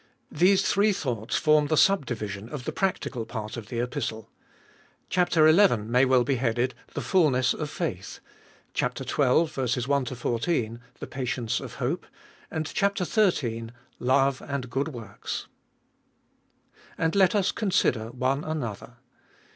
These 0.31 0.63
three 0.67 0.93
thoughts 0.93 1.35
form 1.37 1.67
the 1.67 1.77
sub 1.77 2.07
division 2.07 2.49
of 2.49 2.65
the 2.65 2.71
practical 2.71 3.23
part 3.23 3.55
of 3.55 3.67
the 3.67 3.79
Epistle. 3.79 4.31
Chap. 5.11 5.31
xi. 5.31 5.39
may 5.41 6.05
well 6.05 6.23
be 6.23 6.37
headed, 6.37 6.73
The 6.95 7.01
fulness 7.03 7.53
of 7.53 7.69
faith; 7.69 8.19
chap. 8.73 8.97
xii. 8.97 9.03
1 9.21 9.45
14, 9.45 10.79
The 10.99 11.05
patience 11.05 11.59
of 11.59 11.75
hope; 11.75 12.07
and 12.49 12.65
chap, 12.65 12.97
xiii., 12.97 13.69
Love 13.99 14.41
and 14.41 14.71
good 14.71 14.87
works. 14.87 15.45
And 16.97 17.13
let 17.15 17.35
us 17.35 17.51
consider 17.51 18.05
one 18.09 18.43
another. 18.43 18.95